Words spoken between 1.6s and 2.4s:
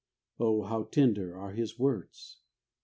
words